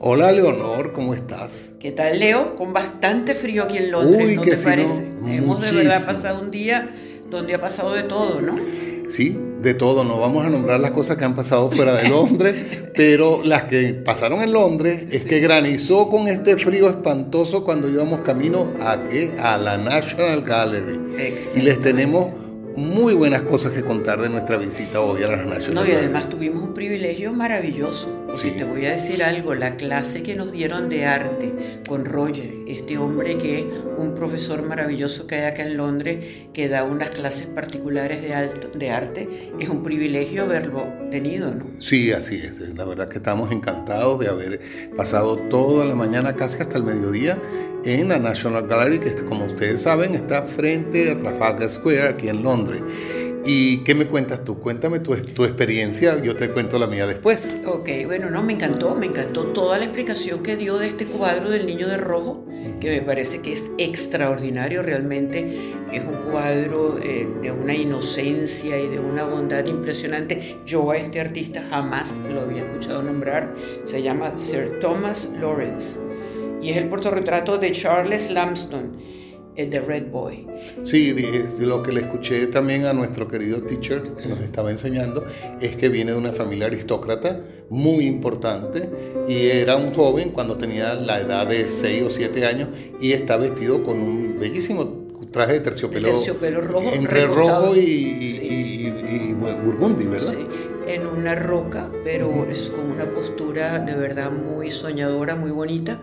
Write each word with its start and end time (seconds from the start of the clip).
Hola 0.00 0.30
Leonor, 0.30 0.92
¿cómo 0.92 1.12
estás? 1.12 1.74
¿Qué 1.80 1.90
tal 1.90 2.20
Leo? 2.20 2.54
Con 2.54 2.72
bastante 2.72 3.34
frío 3.34 3.64
aquí 3.64 3.78
en 3.78 3.90
Londres, 3.90 4.26
Uy, 4.28 4.36
¿no 4.36 4.42
que 4.42 4.52
te 4.52 4.56
parece? 4.56 5.08
¿no? 5.08 5.28
Hemos 5.28 5.60
de 5.60 5.72
verdad 5.72 6.06
pasado 6.06 6.40
un 6.40 6.52
día 6.52 6.88
donde 7.28 7.54
ha 7.54 7.60
pasado 7.60 7.92
de 7.94 8.04
todo, 8.04 8.40
¿no? 8.40 8.54
Sí, 9.08 9.36
de 9.60 9.74
todo, 9.74 10.04
no 10.04 10.20
vamos 10.20 10.44
a 10.44 10.50
nombrar 10.50 10.78
las 10.78 10.92
cosas 10.92 11.16
que 11.16 11.24
han 11.24 11.34
pasado 11.34 11.68
fuera 11.68 11.94
de 11.94 12.08
Londres, 12.10 12.64
pero 12.94 13.42
las 13.42 13.64
que 13.64 13.94
pasaron 13.94 14.40
en 14.40 14.52
Londres 14.52 15.06
es 15.10 15.26
que 15.26 15.40
granizó 15.40 16.08
con 16.08 16.28
este 16.28 16.56
frío 16.56 16.88
espantoso 16.88 17.64
cuando 17.64 17.88
íbamos 17.88 18.20
camino 18.20 18.72
a, 18.80 19.00
¿qué? 19.08 19.32
a 19.40 19.58
la 19.58 19.78
National 19.78 20.42
Gallery. 20.42 21.00
Exacto. 21.18 21.58
Y 21.58 21.62
les 21.62 21.80
tenemos 21.80 22.28
muy 22.76 23.14
buenas 23.14 23.42
cosas 23.42 23.72
que 23.72 23.82
contar 23.82 24.20
de 24.20 24.28
nuestra 24.28 24.56
visita 24.56 25.00
hoy 25.00 25.22
a 25.22 25.28
la 25.28 25.44
National 25.44 25.74
No, 25.74 25.86
y 25.90 25.94
además 25.94 26.28
tuvimos 26.28 26.62
un 26.62 26.74
privilegio 26.74 27.32
maravilloso. 27.32 28.14
Sí. 28.34 28.52
te 28.52 28.62
voy 28.64 28.84
a 28.86 28.90
decir 28.92 29.22
algo, 29.24 29.54
la 29.54 29.74
clase 29.74 30.22
que 30.22 30.36
nos 30.36 30.52
dieron 30.52 30.88
de 30.88 31.06
arte 31.06 31.52
con 31.88 32.04
Roger, 32.04 32.52
este 32.68 32.96
hombre 32.98 33.36
que 33.38 33.60
es 33.60 33.64
un 33.96 34.14
profesor 34.14 34.62
maravilloso 34.62 35.26
que 35.26 35.36
hay 35.36 35.44
acá 35.46 35.64
en 35.66 35.76
Londres, 35.76 36.24
que 36.52 36.68
da 36.68 36.84
unas 36.84 37.10
clases 37.10 37.46
particulares 37.46 38.22
de, 38.22 38.34
alto- 38.34 38.68
de 38.78 38.90
arte, 38.90 39.28
es 39.58 39.68
un 39.68 39.82
privilegio 39.82 40.44
haberlo 40.44 40.86
tenido, 41.10 41.52
¿no? 41.52 41.64
Sí, 41.80 42.12
así 42.12 42.36
es. 42.36 42.60
La 42.76 42.84
verdad 42.84 43.08
que 43.08 43.16
estamos 43.16 43.50
encantados 43.50 44.20
de 44.20 44.28
haber 44.28 44.60
pasado 44.96 45.36
toda 45.36 45.84
la 45.84 45.96
mañana, 45.96 46.34
casi 46.36 46.60
hasta 46.60 46.76
el 46.76 46.84
mediodía, 46.84 47.38
en 47.84 48.08
la 48.08 48.18
National 48.18 48.66
Gallery, 48.66 48.98
que 48.98 49.14
como 49.24 49.46
ustedes 49.46 49.82
saben 49.82 50.14
está 50.14 50.42
frente 50.42 51.10
a 51.10 51.18
Trafalgar 51.18 51.70
Square, 51.70 52.08
aquí 52.08 52.28
en 52.28 52.42
Londres. 52.42 52.82
¿Y 53.44 53.78
qué 53.78 53.94
me 53.94 54.06
cuentas 54.06 54.44
tú? 54.44 54.58
Cuéntame 54.58 54.98
tu, 54.98 55.16
tu 55.16 55.44
experiencia, 55.44 56.22
yo 56.22 56.36
te 56.36 56.50
cuento 56.50 56.78
la 56.78 56.86
mía 56.86 57.06
después. 57.06 57.56
Ok, 57.64 57.88
bueno, 58.04 58.28
no, 58.28 58.42
me 58.42 58.52
encantó, 58.52 58.94
me 58.94 59.06
encantó 59.06 59.46
toda 59.46 59.78
la 59.78 59.84
explicación 59.84 60.42
que 60.42 60.56
dio 60.56 60.76
de 60.78 60.88
este 60.88 61.06
cuadro 61.06 61.48
del 61.48 61.64
niño 61.64 61.88
de 61.88 61.96
rojo, 61.96 62.44
que 62.80 62.90
me 62.90 63.00
parece 63.00 63.40
que 63.40 63.54
es 63.54 63.70
extraordinario, 63.78 64.82
realmente 64.82 65.72
es 65.90 66.02
un 66.02 66.30
cuadro 66.30 66.98
eh, 67.02 67.26
de 67.40 67.50
una 67.50 67.74
inocencia 67.74 68.78
y 68.78 68.88
de 68.88 68.98
una 68.98 69.24
bondad 69.24 69.64
impresionante. 69.64 70.58
Yo 70.66 70.90
a 70.90 70.98
este 70.98 71.20
artista 71.20 71.64
jamás 71.70 72.14
lo 72.30 72.42
había 72.42 72.64
escuchado 72.64 73.02
nombrar, 73.02 73.54
se 73.86 74.02
llama 74.02 74.38
Sir 74.38 74.78
Thomas 74.80 75.30
Lawrence 75.40 75.98
y 76.62 76.70
es 76.70 76.76
el 76.76 76.88
portorretrato 76.88 77.58
de 77.58 77.72
Charles 77.72 78.30
Lamston, 78.30 78.92
el 79.56 79.70
de 79.70 79.80
Red 79.80 80.10
Boy. 80.10 80.46
Sí, 80.84 81.14
lo 81.60 81.82
que 81.82 81.92
le 81.92 82.00
escuché 82.02 82.46
también 82.46 82.84
a 82.86 82.92
nuestro 82.92 83.26
querido 83.26 83.60
teacher 83.62 84.02
que 84.14 84.28
nos 84.28 84.40
estaba 84.40 84.70
enseñando 84.70 85.24
es 85.60 85.76
que 85.76 85.88
viene 85.88 86.12
de 86.12 86.18
una 86.18 86.32
familia 86.32 86.66
aristócrata 86.66 87.40
muy 87.68 88.06
importante 88.06 88.88
y 89.26 89.46
era 89.48 89.76
un 89.76 89.92
joven 89.92 90.30
cuando 90.30 90.56
tenía 90.56 90.94
la 90.94 91.20
edad 91.20 91.46
de 91.48 91.64
6 91.68 92.02
o 92.04 92.10
7 92.10 92.46
años 92.46 92.68
y 93.00 93.12
está 93.12 93.36
vestido 93.36 93.82
con 93.82 93.98
un 94.00 94.38
bellísimo 94.38 95.06
traje 95.32 95.54
de 95.54 95.60
terciopelo, 95.60 96.08
terciopelo 96.08 96.60
rojo, 96.62 96.90
entre 96.94 97.26
recostado. 97.26 97.66
rojo 97.66 97.76
y, 97.76 97.80
Sí. 97.80 98.38
y- 98.42 98.86
y- 98.86 99.30
y 99.30 99.34
burgundy, 99.34 100.06
¿verdad? 100.06 100.32
Sí, 100.32 100.46
en 100.86 101.06
una 101.06 101.34
roca, 101.34 101.90
pero 102.02 102.46
es 102.50 102.70
con 102.70 102.90
una 102.90 103.04
postura 103.12 103.78
de 103.80 103.94
verdad 103.94 104.30
muy 104.30 104.70
soñadora, 104.70 105.34
muy 105.36 105.50
bonita. 105.50 106.00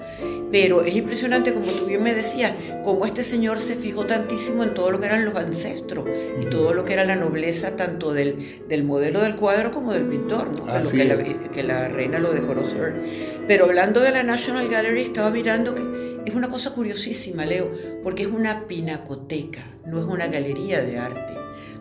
Pero 0.55 0.85
es 0.85 0.95
impresionante, 0.95 1.53
como 1.53 1.65
tú 1.65 1.85
bien 1.85 2.01
me 2.01 2.13
decías, 2.13 2.53
cómo 2.81 3.05
este 3.05 3.25
señor 3.25 3.59
se 3.59 3.75
fijó 3.75 4.05
tantísimo 4.05 4.63
en 4.63 4.73
todo 4.73 4.89
lo 4.89 5.01
que 5.01 5.07
eran 5.07 5.25
los 5.25 5.35
ancestros 5.35 6.07
y 6.41 6.45
todo 6.45 6.73
lo 6.73 6.85
que 6.85 6.93
era 6.93 7.03
la 7.03 7.17
nobleza, 7.17 7.75
tanto 7.75 8.13
del, 8.13 8.63
del 8.69 8.85
modelo 8.85 9.19
del 9.19 9.35
cuadro 9.35 9.71
como 9.71 9.91
del 9.91 10.05
pintor, 10.05 10.47
¿no? 10.57 10.63
Que 10.65 10.81
lo 10.81 10.89
que, 10.91 11.03
la, 11.03 11.13
es. 11.15 11.49
que 11.51 11.61
la 11.61 11.89
reina 11.89 12.19
lo 12.19 12.31
decoró 12.31 12.63
Sir. 12.63 12.93
Pero 13.49 13.65
hablando 13.65 13.99
de 13.99 14.11
la 14.13 14.23
National 14.23 14.69
Gallery, 14.69 15.01
estaba 15.01 15.29
mirando 15.29 15.75
que 15.75 16.14
es 16.25 16.35
una 16.35 16.49
cosa 16.49 16.73
curiosísima, 16.73 17.45
Leo, 17.45 17.69
porque 18.03 18.23
es 18.23 18.29
una 18.29 18.67
pinacoteca, 18.67 19.63
no 19.85 19.99
es 19.99 20.05
una 20.05 20.27
galería 20.27 20.81
de 20.81 20.97
arte. 20.97 21.33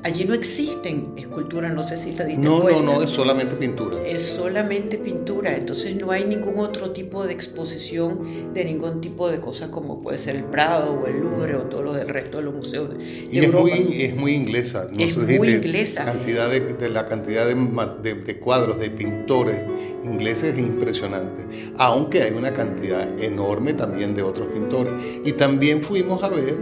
Allí 0.03 0.27
no 0.27 0.35
existen 0.35 1.15
esculturas, 1.17 1.73
no 1.73 1.83
sé 1.83 1.97
si 1.97 2.09
diste 2.11 2.37
No, 2.37 2.57
no, 2.59 2.61
cuenta. 2.61 2.83
no, 2.83 3.03
es 3.03 3.09
solamente 3.09 3.55
pintura. 3.57 3.97
Es 4.07 4.21
solamente 4.21 4.99
pintura, 4.99 5.57
entonces 5.57 5.97
no 5.97 6.11
hay 6.11 6.27
ningún 6.27 6.59
otro 6.59 6.91
tipo 6.91 7.25
de 7.27 7.33
exposición 7.33 8.53
de 8.53 8.67
ningún 8.67 9.01
tipo 9.01 9.31
de 9.31 9.41
cosas 9.41 9.71
como 9.71 10.03
puede 10.03 10.19
ser 10.19 10.37
el 10.37 10.45
Prado 10.45 10.93
o 10.93 11.07
el 11.07 11.21
Louvre 11.21 11.57
o 11.57 11.63
todo 11.63 11.83
lo 11.83 11.93
del 11.95 12.07
resto 12.09 12.37
de 12.37 12.43
los 12.45 12.55
museos 12.55 12.91
de, 12.91 13.03
Y 13.31 13.39
es 13.39 13.51
muy, 13.51 14.03
es 14.03 14.15
muy 14.15 14.33
inglesa. 14.35 14.89
No 14.93 15.01
Es 15.03 15.15
sé 15.15 15.27
si 15.27 15.39
muy 15.39 15.49
te- 15.49 15.55
inglesa. 15.55 16.05
Cantidad 16.05 16.51
de, 16.51 16.61
de 16.61 16.89
la 16.91 17.07
cantidad 17.07 17.47
de- 17.47 18.15
de 18.15 18.39
cuadros 18.39 18.79
de 18.79 18.91
pintores 18.91 19.57
ingleses 20.05 20.53
es 20.55 20.61
impresionante. 20.61 21.47
Aunque 21.79 22.23
hay 22.25 22.33
una 22.35 22.53
cantidad 22.53 23.09
enorme 23.23 23.73
también 23.73 24.15
de 24.15 24.23
otros 24.23 24.34
pintores. 24.49 24.93
Y 25.25 25.33
también 25.33 25.83
fuimos 25.83 26.23
a 26.23 26.29
ver 26.29 26.57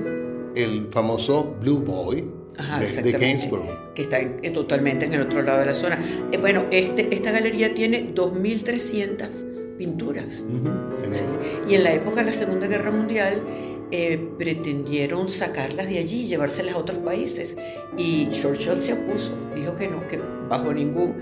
el 0.55 0.87
famoso 0.91 1.57
Blue 1.61 1.81
Boy 1.81 2.25
Ajá, 2.59 2.79
de, 2.81 2.87
de 3.03 3.13
Gainsborough. 3.13 3.95
que 3.95 4.03
está 4.03 4.19
en- 4.21 4.37
eh, 4.43 4.51
totalmente 4.51 5.07
en 5.07 5.15
el 5.15 5.23
otro 5.23 5.41
lado 5.43 5.61
de 5.61 5.67
la 5.67 5.75
zona. 5.75 5.99
Eh, 6.31 6.37
bueno, 6.39 6.67
este, 6.71 7.15
esta 7.15 7.31
galería 7.33 7.73
tiene 7.75 8.13
2.300 8.15 9.77
pinturas. 9.79 10.41
Ujú, 10.47 10.69
enorme. 10.69 11.39
Y 11.69 11.75
en 11.75 11.85
la 11.85 11.93
época 11.95 12.21
de 12.23 12.31
la 12.31 12.37
Segunda 12.37 12.67
Guerra 12.67 12.91
Mundial 12.91 13.43
eh, 13.91 14.19
pretendieron 14.39 15.29
sacarlas 15.29 15.89
de 15.89 15.99
allí 15.99 16.23
y 16.25 16.27
llevárselas 16.29 16.75
a 16.75 16.79
otros 16.79 16.99
países. 16.99 17.57
Y 17.97 18.29
Churchill 18.31 18.77
se 18.79 18.93
opuso, 18.95 19.33
dijo 19.55 19.75
que 19.75 19.89
no, 19.89 20.07
que 20.09 20.21
bajo 20.49 20.73
ningún 20.73 21.15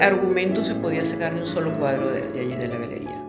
argumento 0.00 0.64
se 0.64 0.74
podía 0.74 1.04
sacar 1.04 1.32
ni 1.34 1.40
un 1.40 1.46
solo 1.46 1.72
cuadro 1.78 2.10
de, 2.10 2.22
de 2.32 2.40
allí 2.40 2.54
de 2.54 2.68
la 2.68 2.78
galería. 2.78 3.19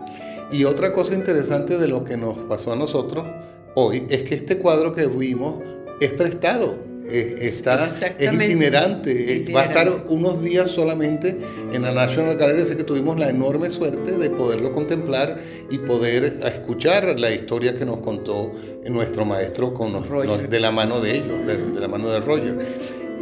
Y 0.52 0.64
otra 0.64 0.92
cosa 0.92 1.14
interesante 1.14 1.78
de 1.78 1.88
lo 1.88 2.04
que 2.04 2.16
nos 2.16 2.36
pasó 2.40 2.72
a 2.72 2.76
nosotros 2.76 3.26
hoy 3.74 4.04
es 4.08 4.22
que 4.24 4.34
este 4.34 4.58
cuadro 4.58 4.94
que 4.94 5.06
vimos 5.06 5.56
es 6.00 6.10
prestado. 6.12 6.90
es- 7.04 7.40
Está, 7.40 7.84
es 8.18 8.28
itinerante, 8.46 9.12
va 9.52 9.62
a 9.62 9.64
estar 9.64 10.06
unos 10.08 10.42
días 10.42 10.70
solamente 10.70 11.36
en 11.72 11.82
la 11.82 11.90
National 11.92 12.36
Gallery, 12.36 12.62
así 12.62 12.76
que 12.76 12.84
tuvimos 12.84 13.18
la 13.18 13.28
enorme 13.28 13.70
suerte 13.70 14.12
de 14.12 14.30
poderlo 14.30 14.72
contemplar 14.72 15.38
y 15.70 15.78
poder 15.78 16.38
escuchar 16.44 17.18
la 17.18 17.32
historia 17.32 17.74
que 17.74 17.84
nos 17.84 17.98
contó 17.98 18.52
nuestro 18.88 19.24
maestro 19.24 19.74
con 19.74 19.92
Roger. 20.08 20.48
de 20.48 20.60
la 20.60 20.70
mano 20.70 21.00
de 21.00 21.16
ellos, 21.16 21.44
de, 21.46 21.56
de 21.56 21.80
la 21.80 21.88
mano 21.88 22.08
de 22.08 22.20
Roger. 22.20 22.56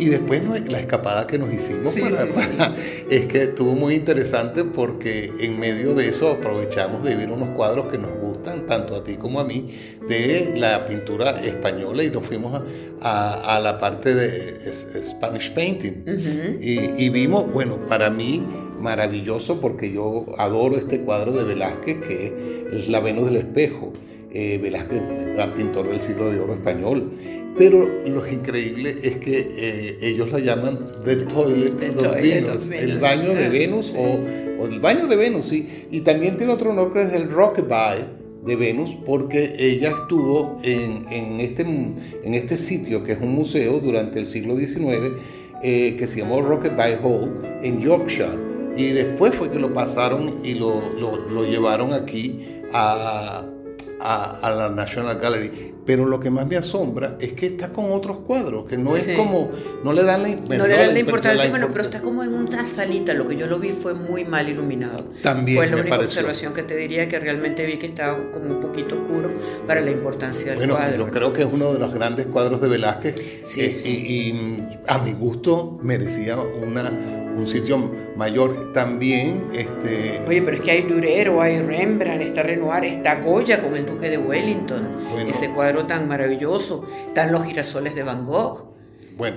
Y 0.00 0.06
después 0.08 0.42
la 0.68 0.80
escapada 0.80 1.26
que 1.26 1.38
nos 1.38 1.52
hicimos 1.52 1.92
Sí, 1.92 2.00
para- 2.00 2.22
sí, 2.26 2.32
sí. 2.32 2.48
para- 2.56 2.74
es 3.10 3.26
que 3.26 3.42
estuvo 3.42 3.72
muy 3.74 3.94
interesante 3.94 4.64
porque 4.64 5.30
en 5.40 5.58
medio 5.60 5.94
de 5.94 6.08
eso 6.08 6.28
aprovechamos 6.30 7.04
de 7.04 7.16
ver 7.16 7.30
unos 7.30 7.50
cuadros 7.56 7.86
que 7.92 7.98
nos 7.98 8.10
gustan, 8.20 8.66
tanto 8.66 8.94
a 8.96 9.04
ti 9.04 9.16
como 9.16 9.40
a 9.40 9.44
mí, 9.44 9.66
de 10.08 10.54
la 10.56 10.86
pintura 10.86 11.30
española 11.40 12.02
y 12.02 12.10
nos 12.10 12.24
fuimos 12.26 12.54
a, 12.54 12.64
a- 13.02 13.56
a 13.56 13.60
la 13.60 13.78
parte 13.78 14.14
de 14.14 14.72
Spanish 14.72 15.52
Painting. 15.52 16.04
y, 16.60 17.04
y 17.04 17.08
vimos, 17.10 17.52
bueno, 17.52 17.86
para 17.86 18.10
mí 18.10 18.44
maravilloso 18.80 19.60
porque 19.60 19.92
yo 19.92 20.24
adoro 20.38 20.76
este 20.76 21.00
cuadro 21.02 21.32
de 21.32 21.44
Velázquez 21.44 21.98
que 22.00 22.66
es 22.72 22.88
La 22.88 23.00
Venus 23.00 23.26
del 23.26 23.36
Espejo. 23.36 23.92
Eh, 24.32 24.58
Velázquez, 24.62 25.02
gran 25.34 25.52
pintor 25.54 25.88
del 25.88 26.00
siglo 26.00 26.30
de 26.30 26.38
oro 26.38 26.54
español. 26.54 27.10
Pero 27.58 27.86
lo 28.06 28.26
increíble 28.26 28.90
es 29.02 29.18
que 29.18 29.48
eh, 29.56 29.98
ellos 30.02 30.30
la 30.32 30.38
llaman 30.38 30.78
The 31.04 31.16
Toilet 31.16 31.76
The 31.76 31.88
of 31.90 31.94
Toilet 31.96 32.14
of 32.16 32.22
Venus, 32.22 32.70
el 32.70 32.98
baño 32.98 33.34
de 33.34 33.46
Ah. 33.46 33.48
Venus 33.50 33.94
o, 33.96 34.18
o 34.62 34.66
el 34.66 34.80
baño 34.80 35.06
de 35.06 35.16
Venus, 35.16 35.46
sí. 35.46 35.86
Y 35.90 36.00
también 36.00 36.38
tiene 36.38 36.52
otro 36.52 36.70
honor 36.70 36.92
que 36.92 37.02
es 37.02 37.12
el 37.12 37.28
Rockabye 37.30 38.06
de 38.46 38.56
Venus, 38.56 38.90
porque 39.04 39.52
ella 39.58 39.90
estuvo 39.90 40.56
en, 40.62 41.04
en 41.10 41.40
este, 41.40 41.62
en 41.62 42.34
este 42.34 42.56
sitio 42.56 43.02
que 43.04 43.12
es 43.12 43.20
un 43.20 43.34
museo 43.34 43.78
durante 43.80 44.18
el 44.18 44.26
siglo 44.26 44.56
XIX 44.56 45.12
eh, 45.62 45.96
que 45.98 46.06
se 46.06 46.20
llamó 46.20 46.40
Rockabye 46.40 46.96
Hall 47.02 47.42
en 47.62 47.80
Yorkshire. 47.80 48.48
Y 48.76 48.84
después 48.92 49.34
fue 49.34 49.50
que 49.50 49.58
lo 49.58 49.72
pasaron 49.74 50.38
y 50.44 50.54
lo, 50.54 50.80
lo- 50.98 51.28
lo 51.28 51.44
llevaron 51.44 51.92
aquí 51.92 52.40
a, 52.72 53.44
a- 54.00 54.30
a 54.42 54.50
la 54.54 54.70
National 54.70 55.18
Gallery. 55.18 55.74
Pero 55.90 56.06
lo 56.06 56.20
que 56.20 56.30
más 56.30 56.46
me 56.46 56.56
asombra 56.56 57.16
es 57.18 57.32
que 57.32 57.46
está 57.46 57.72
con 57.72 57.90
otros 57.90 58.18
cuadros, 58.18 58.64
que 58.66 58.76
no 58.78 58.94
es 58.94 59.08
como, 59.16 59.50
no 59.82 59.92
le 59.92 60.04
dan 60.04 60.22
la, 60.22 60.28
No 60.56 60.68
le 60.68 60.76
dan 60.76 60.94
la 60.94 61.00
importancia, 61.00 61.44
la 61.46 61.50
bueno, 61.50 61.66
pero 61.72 61.82
está 61.82 62.00
como 62.00 62.22
en 62.22 62.32
una 62.32 62.64
salita, 62.64 63.12
lo 63.12 63.26
que 63.26 63.34
yo 63.34 63.48
lo 63.48 63.58
vi 63.58 63.70
fue 63.70 63.94
muy 63.94 64.24
mal 64.24 64.48
iluminado. 64.48 65.06
También 65.20 65.56
Fue 65.58 65.66
la 65.66 65.74
me 65.74 65.80
única 65.82 65.96
pareció. 65.96 66.20
observación 66.20 66.54
que 66.54 66.62
te 66.62 66.76
diría 66.76 67.08
que 67.08 67.18
realmente 67.18 67.66
vi 67.66 67.76
que 67.76 67.86
estaba 67.86 68.16
como 68.30 68.54
un 68.54 68.60
poquito 68.60 68.94
oscuro 68.94 69.30
para 69.66 69.80
la 69.80 69.90
importancia 69.90 70.50
del 70.50 70.58
Bueno, 70.58 70.76
cuadro. 70.76 71.06
yo 71.06 71.10
creo 71.10 71.32
que 71.32 71.40
es 71.42 71.48
uno 71.50 71.72
de 71.72 71.80
los 71.80 71.92
grandes 71.92 72.26
cuadros 72.26 72.60
de 72.60 72.68
Velázquez 72.68 73.40
Sí, 73.42 73.62
eh, 73.62 73.72
sí. 73.72 73.88
Y, 73.88 74.28
y, 74.30 74.78
a 74.86 74.98
mi 74.98 75.12
gusto 75.14 75.76
merecía 75.82 76.36
una, 76.38 76.92
un 77.34 77.46
sitio 77.46 77.90
mayor. 78.16 78.72
También, 78.72 79.44
este, 79.52 80.22
Oye, 80.26 80.42
pero 80.42 80.56
es 80.56 80.62
que 80.62 80.70
hay 80.70 80.82
Durero, 80.82 81.40
hay 81.42 81.60
Rembrandt, 81.60 82.22
está 82.22 82.42
Renoir, 82.42 82.84
está 82.84 83.20
Goya 83.20 83.60
con 83.62 83.76
el 83.76 83.86
Duque 83.86 84.08
de 84.10 84.18
Wellington, 84.18 84.88
Bueno. 85.12 85.30
ese 85.30 85.50
cuadro 85.50 85.86
tan 85.86 86.08
maravilloso, 86.08 86.86
están 87.08 87.32
los 87.32 87.44
girasoles 87.44 87.94
de 87.94 88.02
Van 88.02 88.24
Gogh. 88.26 88.70
bueno, 89.16 89.36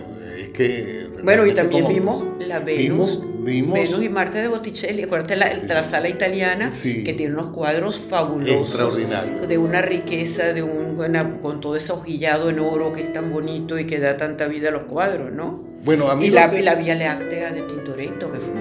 que... 0.53 1.07
Bueno, 1.23 1.45
y 1.45 1.53
también 1.53 1.87
vimos 1.87 2.23
la 2.47 2.59
Venus. 2.59 3.21
Vimos, 3.43 3.73
Venus 3.73 4.01
y 4.01 4.07
Marte 4.07 4.37
de 4.37 4.47
Botticelli, 4.47 5.03
acuérdate 5.03 5.35
la, 5.35 5.51
la 5.67 5.83
sala 5.83 6.07
italiana 6.07 6.71
que 6.81 7.13
tiene 7.13 7.33
unos 7.33 7.49
cuadros 7.49 7.99
fabulosos. 7.99 8.69
Extraordinarios. 8.69 9.47
De 9.49 9.57
una 9.57 9.81
riqueza, 9.81 10.53
de 10.53 10.63
un, 10.63 10.95
con 11.41 11.59
todo 11.59 11.75
ese 11.75 11.91
hojillado 11.91 12.49
en 12.49 12.59
oro 12.59 12.93
que 12.93 13.01
es 13.01 13.11
tan 13.11 13.33
bonito 13.33 13.77
y 13.77 13.85
que 13.85 13.99
da 13.99 14.15
tanta 14.15 14.47
vida 14.47 14.69
a 14.69 14.71
los 14.71 14.83
cuadros, 14.83 15.33
¿no? 15.33 15.61
Bueno, 15.83 16.09
a 16.09 16.15
mí 16.15 16.27
y 16.27 16.29
la, 16.29 16.47
la 16.47 16.75
Vía 16.75 16.95
Láctea 16.95 17.51
de 17.51 17.63
Tintoretto, 17.63 18.31
que 18.31 18.37
fue. 18.37 18.53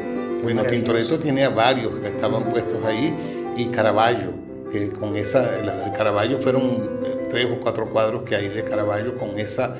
Bueno, 0.43 0.65
Tintoretto 0.65 1.21
tiene 1.21 1.45
a 1.45 1.51
varios 1.51 1.93
que 2.01 2.09
estaban 2.09 2.49
puestos 2.49 2.85
ahí 2.85 3.15
y 3.57 3.67
Caravaggio, 3.67 4.33
que 4.73 4.89
con 4.89 5.17
esa, 5.17 5.49
de 5.49 5.93
Caravaggio 5.97 6.39
fueron 6.39 6.91
tres 7.33 7.49
o 7.51 7.59
cuatro 7.59 7.91
cuadros 7.91 8.23
que 8.23 8.37
hay 8.37 8.49
de 8.49 8.63
Caravaggio 8.63 9.17
con 9.17 9.39
esa, 9.39 9.75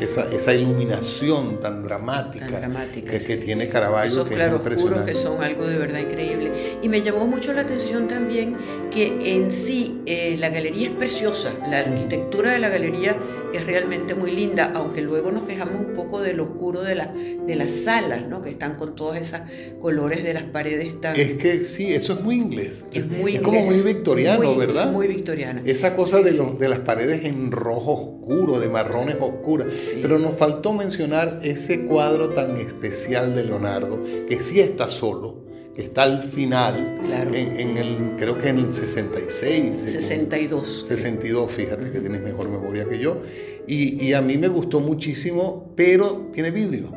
esa, 0.00 0.24
esa 0.30 0.52
iluminación 0.52 1.60
tan 1.60 1.82
dramática, 1.84 2.60
que, 2.92 3.36
tiene 3.36 3.68
Caravaggio. 3.68 4.22
Esos 4.22 4.28
claroscuros 4.28 5.04
que 5.04 5.14
son 5.14 5.42
algo 5.42 5.66
de 5.66 5.78
verdad 5.78 6.00
increíble. 6.00 6.52
Y 6.82 6.88
me 6.88 7.00
llamó 7.00 7.26
mucho 7.26 7.52
la 7.52 7.62
atención 7.62 8.08
también 8.08 8.56
que 8.90 9.36
en 9.36 9.52
sí 9.52 10.00
eh, 10.06 10.36
la 10.38 10.50
galería 10.50 10.88
es 10.88 10.94
preciosa, 10.94 11.52
la 11.70 11.78
arquitectura 11.78 12.52
de 12.52 12.58
la 12.58 12.68
galería 12.68 13.16
es 13.54 13.64
realmente 13.64 14.14
muy 14.14 14.32
linda, 14.32 14.72
aunque 14.74 15.00
luego 15.00 15.30
nos 15.30 15.44
quejamos 15.44 15.86
un 15.86 15.92
poco 15.94 16.20
del 16.20 16.40
oscuro 16.40 16.82
de, 16.82 16.94
la, 16.94 17.12
de 17.12 17.56
las 17.56 17.70
salas, 17.70 18.26
¿no? 18.26 18.42
que 18.42 18.50
están 18.50 18.74
con 18.74 18.94
todos 18.94 19.16
esos 19.16 19.40
colores 19.80 20.24
de 20.24 20.34
las 20.34 20.44
paredes 20.44 21.00
tan... 21.00 21.18
Es 21.18 21.34
que 21.34 21.58
sí, 21.58 21.94
eso 21.94 22.14
es 22.14 22.20
muy 22.22 22.36
inglés. 22.36 22.86
Es, 22.92 23.06
muy 23.06 23.38
como 23.38 23.60
muy 23.60 23.80
victoriano, 23.80 24.56
¿verdad? 24.56 24.90
Muy 24.92 25.06
victoriano. 25.06 25.60
Esa 25.64 25.94
cosa 25.94 26.20
de, 26.22 26.32
los, 26.32 26.58
de 26.58 26.68
las 26.68 26.80
paredes 26.88 27.26
en 27.26 27.52
rojo 27.52 27.92
oscuro, 27.92 28.58
de 28.58 28.70
marrones 28.70 29.18
oscuras. 29.20 29.66
Pero 30.00 30.18
nos 30.18 30.34
faltó 30.36 30.72
mencionar 30.72 31.38
ese 31.42 31.84
cuadro 31.84 32.30
tan 32.30 32.56
especial 32.56 33.34
de 33.34 33.44
Leonardo, 33.44 34.02
que 34.26 34.40
sí 34.40 34.60
está 34.60 34.88
solo, 34.88 35.44
que 35.76 35.82
está 35.82 36.04
al 36.04 36.22
final, 36.22 36.98
claro. 37.02 37.34
en, 37.34 37.76
el, 37.76 38.16
creo 38.16 38.38
que 38.38 38.48
en 38.48 38.60
el 38.60 38.72
66. 38.72 39.82
62. 39.84 40.86
62, 40.88 41.52
fíjate 41.52 41.90
que 41.90 42.00
tienes 42.00 42.22
mejor 42.22 42.48
memoria 42.48 42.88
que 42.88 42.98
yo. 42.98 43.20
Y, 43.66 44.02
y 44.02 44.14
a 44.14 44.22
mí 44.22 44.38
me 44.38 44.48
gustó 44.48 44.80
muchísimo, 44.80 45.74
pero 45.76 46.30
tiene 46.32 46.50
vidrio. 46.50 46.90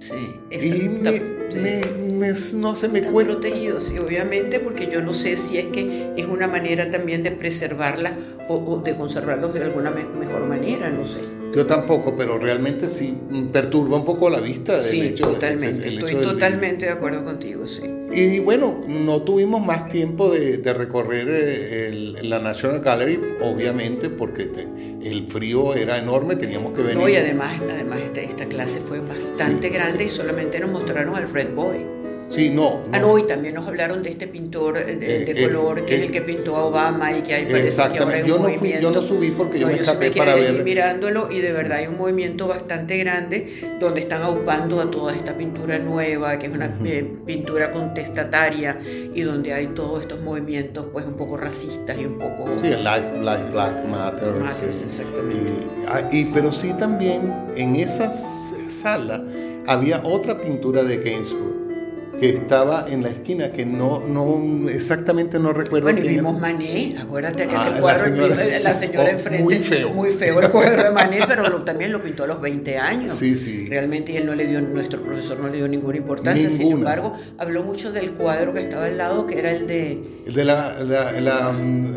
Sí, 0.00 0.16
y 0.50 0.88
me, 0.88 1.35
no 2.54 2.76
se 2.76 2.88
me 2.88 3.02
cuesta. 3.02 3.32
protegido, 3.32 3.80
sí, 3.80 3.98
obviamente, 3.98 4.60
porque 4.60 4.88
yo 4.88 5.00
no 5.00 5.12
sé 5.12 5.36
si 5.36 5.58
es 5.58 5.66
que 5.66 6.12
es 6.16 6.26
una 6.26 6.46
manera 6.46 6.90
también 6.90 7.22
de 7.22 7.30
preservarla 7.30 8.16
o, 8.48 8.80
de 8.84 8.96
conservarlos 8.96 9.54
de 9.54 9.62
alguna 9.62 9.90
mejor 9.90 10.46
manera, 10.46 10.90
no 10.90 11.04
sé. 11.04 11.35
Yo 11.54 11.66
tampoco, 11.66 12.14
pero 12.16 12.38
realmente 12.38 12.86
sí 12.86 13.16
perturba 13.52 13.96
un 13.96 14.04
poco 14.04 14.28
la 14.28 14.40
vista. 14.40 14.80
sí, 14.80 15.00
hecho, 15.00 15.28
totalmente. 15.28 15.88
Estoy 15.88 16.14
totalmente 16.16 16.86
de 16.86 16.92
acuerdo 16.92 17.24
contigo, 17.24 17.66
sí. 17.66 17.82
Y 18.12 18.38
bueno, 18.40 18.84
no 18.86 19.22
tuvimos 19.22 19.64
más 19.64 19.88
tiempo 19.88 20.30
de, 20.30 20.60
recorrer 20.72 21.26
eh, 21.28 22.14
la 22.22 22.38
National 22.38 22.80
Gallery, 22.80 23.20
obviamente, 23.40 24.10
porque 24.10 24.50
el 25.02 25.26
frío 25.28 25.74
era 25.74 25.98
enorme, 25.98 26.36
teníamos 26.36 26.72
que 26.72 26.82
venir. 26.82 26.98
No, 26.98 27.08
y 27.08 27.16
además, 27.16 27.60
además 27.68 28.00
esta, 28.14 28.46
clase 28.46 28.80
fue 28.80 29.00
bastante 29.00 29.70
grande 29.70 30.04
y 30.04 30.08
solamente 30.08 30.60
nos 30.60 30.70
mostraron 30.70 31.14
al 31.16 31.32
Red 31.32 31.54
Boy. 31.54 31.95
Sí, 32.28 32.50
no, 32.50 32.80
Ah, 32.92 32.98
no, 32.98 33.16
y 33.18 33.22
también 33.24 33.54
nos 33.54 33.66
hablaron 33.66 34.02
de 34.02 34.10
este 34.10 34.26
pintor 34.26 34.76
eh, 34.76 34.96
de, 34.96 35.30
eh, 35.30 35.46
color, 35.46 35.84
que 35.84 35.94
es 35.94 36.02
el 36.02 36.10
que 36.12 36.20
pintó 36.22 36.56
a 36.56 36.64
Obama 36.64 37.16
y 37.16 37.22
que 37.22 37.34
hay 37.34 37.44
parece 37.46 37.82
que 37.92 37.98
ahora 37.98 38.16
hay 38.16 38.22
un 38.22 38.28
yo 38.28 38.36
no 38.38 38.42
movimiento. 38.42 38.80
yo 38.80 38.90
no 38.90 39.02
subí 39.02 39.30
porque 39.30 39.58
yo 39.60 39.68
me 39.68 39.74
escapé 39.74 40.10
para 40.10 40.34
ver. 40.34 40.64
mirándolo 40.64 41.30
y 41.30 41.40
de 41.40 41.52
verdad 41.52 41.78
hay 41.78 41.86
un 41.86 41.96
movimiento 41.96 42.48
bastante 42.48 42.98
grande 42.98 43.76
donde 43.80 44.00
están 44.00 44.22
aupando 44.22 44.80
a 44.80 44.90
toda 44.90 45.14
esta 45.14 45.36
pintura 45.38 45.78
nueva, 45.78 46.38
que 46.38 46.46
es 46.46 46.52
una 46.52 46.68
pintura 47.24 47.70
contestataria 47.70 48.78
y 49.14 49.22
donde 49.22 49.52
hay 49.52 49.68
todos 49.68 50.02
estos 50.02 50.20
movimientos 50.20 50.86
pues 50.92 51.06
un 51.06 51.14
poco 51.14 51.36
racistas 51.36 51.96
y 51.98 52.06
un 52.06 52.18
poco... 52.18 52.58
Sí, 52.60 52.72
el 52.72 52.82
Life, 52.84 53.18
life 53.20 53.50
Black 53.52 53.86
Matter. 53.86 54.34
exactamente. 54.68 55.36
Ah, 55.88 56.06
y, 56.10 56.24
pero 56.26 56.50
sí 56.52 56.72
también 56.78 57.32
en 57.54 57.76
esa 57.76 58.10
sala 58.68 59.22
había 59.66 60.00
otra 60.04 60.40
pintura 60.40 60.82
de 60.82 60.96
Gainsbourg 60.98 61.55
que 62.18 62.30
estaba 62.30 62.86
en 62.88 63.02
la 63.02 63.10
esquina, 63.10 63.52
que 63.52 63.66
no, 63.66 64.00
no 64.00 64.68
exactamente 64.68 65.38
no 65.38 65.52
recuerdo. 65.52 65.84
Bueno, 65.84 66.00
y 66.04 66.08
vimos 66.08 66.40
Mané, 66.40 66.96
acuérdate 66.98 67.46
que 67.46 67.54
ah, 67.54 67.70
el 67.74 67.80
cuadro, 67.80 68.04
la 68.04 68.08
señora, 68.08 68.58
la 68.62 68.74
señora 68.74 69.10
enfrente. 69.10 69.42
Muy 69.42 69.58
feo. 69.58 69.90
Muy 69.90 70.10
feo 70.10 70.40
el 70.40 70.50
cuadro 70.50 70.82
de 70.82 70.90
Mané, 70.90 71.20
pero 71.26 71.62
también 71.62 71.92
lo 71.92 72.00
pintó 72.00 72.24
a 72.24 72.26
los 72.26 72.40
20 72.40 72.78
años. 72.78 73.12
Sí, 73.12 73.34
sí. 73.34 73.66
Realmente 73.66 74.12
y 74.12 74.16
él 74.16 74.26
no 74.26 74.34
le 74.34 74.46
dio, 74.46 74.60
nuestro 74.60 75.02
profesor 75.02 75.38
no 75.38 75.48
le 75.48 75.58
dio 75.58 75.68
ninguna 75.68 75.96
importancia. 75.98 76.48
Sin 76.48 76.72
embargo, 76.72 77.14
habló 77.38 77.62
mucho 77.62 77.92
del 77.92 78.12
cuadro 78.12 78.52
que 78.52 78.60
estaba 78.60 78.86
al 78.86 78.96
lado, 78.96 79.26
que 79.26 79.38
era 79.38 79.50
el 79.50 79.66
de. 79.66 80.02
De 80.26 80.44
la, 80.44 80.74
la, 80.82 81.12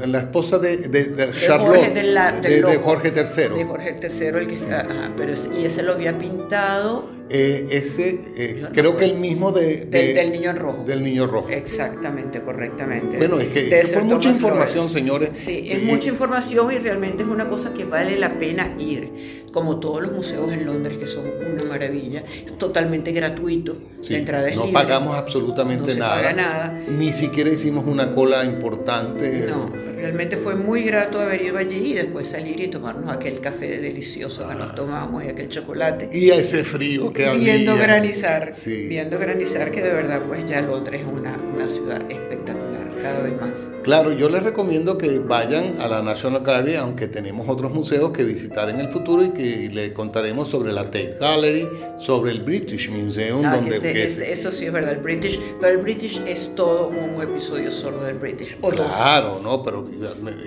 la, 0.05 0.19
esposa 0.19 0.59
de, 0.59 0.77
de, 0.77 1.31
Charlotte. 1.31 1.77
Jorge, 1.77 1.91
de, 1.91 2.77
Jorge 2.77 3.13
III. 3.15 3.57
De 3.57 3.65
Jorge 3.65 3.99
III, 4.01 4.25
el 4.27 4.47
que. 4.47 4.73
Ajá, 4.73 5.13
pero, 5.17 5.33
y 5.57 5.65
ese 5.65 5.83
lo 5.83 5.93
había 5.93 6.17
pintado 6.17 7.18
eh, 7.29 7.67
ese, 7.69 8.21
eh, 8.35 8.65
creo 8.73 8.97
que 8.97 9.05
el 9.05 9.19
mismo 9.19 9.51
de, 9.51 9.85
del 9.85 10.31
niño 10.31 10.53
rojo. 10.53 10.83
Del 10.83 11.03
niño 11.03 11.27
rojo. 11.27 11.49
Exactamente, 11.49 12.41
correctamente. 12.41 13.17
Bueno, 13.17 13.39
es 13.39 13.49
que, 13.49 13.85
fue 13.85 14.03
mucha 14.03 14.29
información, 14.29 14.89
señores. 14.89 15.29
Sí, 15.33 15.63
es 15.67 15.83
mucha 15.83 16.09
información 16.09 16.71
y 16.71 16.79
realmente 16.79 17.23
es 17.23 17.29
una 17.29 17.47
cosa 17.47 17.73
que 17.73 17.85
vale 17.85 18.17
la 18.17 18.37
pena 18.39 18.75
ir. 18.79 19.39
Como 19.51 19.79
todos 19.79 20.03
los 20.03 20.11
museos 20.11 20.51
en 20.53 20.65
Londres, 20.65 20.97
que 20.99 21.07
son 21.07 21.23
una 21.25 21.63
maravilla, 21.63 22.23
totalmente 22.59 23.11
gratuito. 23.11 23.77
la 24.07 24.17
entrada 24.17 24.47
es 24.47 24.55
no 24.55 24.71
pagamos 24.71 25.17
absolutamente 25.17 25.93
no 25.93 25.99
nada. 26.01 26.15
Paga 26.15 26.33
nada. 26.33 26.83
Ni 26.87 27.11
siquiera 27.13 27.49
hicimos 27.49 27.85
una 27.85 28.13
cola 28.13 28.43
importante. 28.43 29.47
No, 29.49 29.71
realmente 29.99 30.37
fue 30.37 30.55
muy 30.55 30.83
grato 30.83 31.19
haber 31.19 31.41
ido 31.41 31.57
allí 31.57 31.91
y 31.91 31.93
después 31.93 32.27
salir 32.27 32.59
y 32.59 32.67
tomarnos 32.67 33.11
aquel 33.11 33.39
café 33.39 33.79
delicioso 33.79 34.47
que 34.47 34.55
nos 34.55 34.73
tomamos 34.75 35.23
y 35.23 35.27
aquel 35.27 35.49
chocolate. 35.49 36.09
Y 36.11 36.29
ese 36.29 36.63
frío 36.63 37.11
que 37.11 37.25
había. 37.25 37.55
Viendo 37.55 37.75
granizar, 37.75 38.51
viendo 38.65 39.19
granizar 39.19 39.71
que 39.71 39.81
de 39.81 39.93
verdad 39.93 40.21
pues 40.27 40.45
ya 40.45 40.61
Londres 40.61 41.01
es 41.01 41.07
una, 41.07 41.37
una 41.37 41.69
ciudad 41.69 42.01
espectacular 42.09 42.87
cada 43.01 43.21
vez 43.21 43.39
más. 43.39 43.69
Claro, 43.83 44.11
yo 44.11 44.29
les 44.29 44.43
recomiendo 44.43 44.97
que 44.97 45.19
vayan 45.19 45.75
a 45.81 45.87
la 45.87 46.01
National 46.01 46.43
Gallery, 46.43 46.75
aunque 46.75 47.07
tenemos 47.07 47.47
otros 47.47 47.73
museos 47.73 48.11
que 48.11 48.23
visitar 48.23 48.69
en 48.69 48.79
el 48.79 48.91
futuro 48.91 49.23
y 49.23 49.29
que 49.29 49.69
le 49.71 49.93
contaremos 49.93 50.49
sobre 50.49 50.73
la 50.73 50.83
Tate 50.83 51.15
Gallery, 51.19 51.67
sobre 51.97 52.31
el 52.31 52.43
British 52.43 52.89
Museum. 52.89 53.41
Ah, 53.45 53.55
donde, 53.55 54.03
eso 54.05 54.51
sí 54.51 54.65
es 54.65 54.71
verdad, 54.71 54.91
el 54.91 54.99
British, 54.99 55.39
pero 55.61 55.79
el 55.79 55.81
British 55.81 56.21
es 56.27 56.53
todo 56.55 56.89
un 56.89 57.21
episodio 57.21 57.71
solo 57.71 58.01
del 58.03 58.17
British. 58.17 58.57
claro, 58.57 59.39
no, 59.41 59.63
pero 59.63 59.87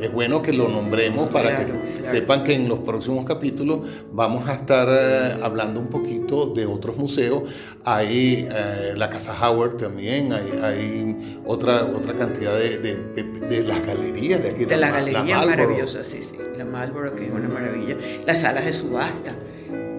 es 0.00 0.12
bueno 0.12 0.42
que 0.42 0.52
lo 0.52 0.68
nombremos 0.68 1.28
para 1.28 1.58
que 1.58 1.66
sepan 2.04 2.44
que 2.44 2.54
en 2.54 2.68
los 2.68 2.80
próximos 2.80 3.24
capítulos 3.24 3.80
vamos 4.12 4.48
a 4.48 4.54
estar 4.54 4.88
eh, 4.90 5.38
hablando 5.42 5.80
un 5.80 5.88
poquito 5.88 6.46
de 6.46 6.66
otros 6.66 6.96
museos. 6.96 7.42
Hay 7.84 8.46
eh, 8.50 8.94
la 8.96 9.10
Casa 9.10 9.36
Howard 9.40 9.76
también, 9.76 10.32
hay, 10.32 10.50
hay 10.62 11.40
otra, 11.44 11.84
otra 11.84 12.14
cantidad 12.14 12.56
de, 12.56 12.78
de, 12.78 13.62
las 13.64 13.84
galerías 13.86 14.42
de 14.42 14.50
aquí. 14.50 14.64
De 14.64 14.76
la, 14.76 14.90
la 14.90 14.92
galería 14.98 15.44
maravillosa, 15.44 16.04
sí, 16.04 16.22
sí. 16.22 16.36
La 16.56 16.64
Marlborough, 16.64 17.14
que 17.14 17.26
es 17.26 17.32
una 17.32 17.48
maravilla. 17.48 17.96
Las 18.26 18.40
salas 18.40 18.64
de 18.64 18.72
subasta. 18.72 19.34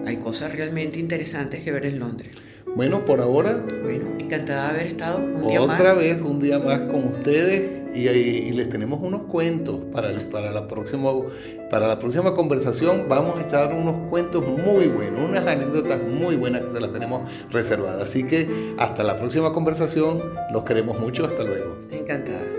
Hay 0.06 0.16
cosas 0.18 0.52
realmente 0.52 0.98
interesantes 0.98 1.62
que 1.62 1.72
ver 1.72 1.86
en 1.86 1.98
Londres. 1.98 2.30
Bueno, 2.76 3.04
por 3.04 3.20
ahora. 3.20 3.56
Bueno, 3.82 4.06
encantada 4.18 4.72
de 4.72 4.80
haber 4.80 4.86
estado 4.88 5.18
un 5.18 5.46
día 5.46 5.60
más. 5.60 5.80
Otra 5.80 5.94
vez, 5.94 6.20
un 6.20 6.40
día 6.40 6.58
más 6.58 6.80
con 6.80 7.04
ustedes 7.04 7.83
y, 7.94 8.52
les 8.52 8.68
tenemos 8.68 9.00
unos 9.02 9.22
cuentos 9.22 9.78
para, 9.92 10.10
para, 10.30 10.50
la 10.50 10.66
próxima, 10.66 11.10
para 11.70 11.86
la 11.86 11.98
próxima 11.98 12.34
conversación. 12.34 13.06
Vamos 13.08 13.36
a 13.38 13.42
echar 13.42 13.72
unos 13.72 14.08
cuentos 14.10 14.44
muy 14.46 14.88
buenos, 14.88 15.28
unas 15.28 15.46
anécdotas 15.46 16.00
muy 16.02 16.36
buenas 16.36 16.62
que 16.62 16.72
se 16.72 16.80
las 16.80 16.92
tenemos 16.92 17.22
reservadas. 17.50 18.02
Así 18.02 18.24
que 18.24 18.74
hasta 18.78 19.02
la 19.02 19.16
próxima 19.16 19.52
conversación. 19.52 20.22
Los 20.52 20.64
queremos 20.64 20.98
mucho. 21.00 21.24
Hasta 21.24 21.44
luego. 21.44 21.74
Encantada. 21.90 22.53